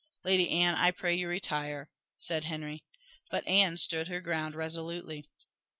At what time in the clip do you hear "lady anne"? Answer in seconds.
0.23-0.73